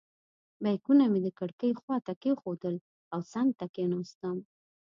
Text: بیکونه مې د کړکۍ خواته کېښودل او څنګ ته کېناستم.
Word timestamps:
بیکونه 0.63 1.03
مې 1.11 1.19
د 1.23 1.27
کړکۍ 1.39 1.71
خواته 1.81 2.13
کېښودل 2.21 2.75
او 3.13 3.19
څنګ 3.33 3.49
ته 3.59 3.65
کېناستم. 3.75 4.37